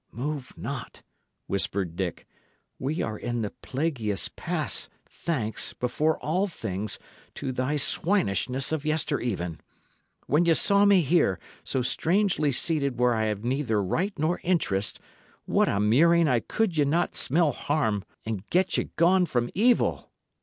"Move 0.11 0.51
not," 0.57 1.03
whispered 1.45 1.95
Dick. 1.95 2.25
"We 2.79 3.03
are 3.03 3.19
in 3.19 3.43
the 3.43 3.51
plaguiest 3.61 4.35
pass, 4.35 4.89
thanks, 5.05 5.73
before 5.73 6.17
all 6.17 6.47
things, 6.47 6.97
to 7.35 7.51
thy 7.51 7.75
swinishness 7.75 8.71
of 8.71 8.83
yestereven. 8.83 9.59
When 10.25 10.45
ye 10.45 10.55
saw 10.55 10.85
me 10.85 11.01
here, 11.01 11.37
so 11.63 11.83
strangely 11.83 12.51
seated 12.51 12.97
where 12.97 13.13
I 13.13 13.25
have 13.25 13.43
neither 13.43 13.79
right 13.83 14.17
nor 14.17 14.39
interest, 14.41 14.99
what 15.45 15.69
a 15.69 15.79
murrain! 15.79 16.27
could 16.47 16.75
ye 16.77 16.85
not 16.85 17.15
smell 17.15 17.51
harm 17.51 18.03
and 18.25 18.49
get 18.49 18.79
ye 18.79 18.85
gone 18.95 19.27
from 19.27 19.51
evil?" 19.53 20.09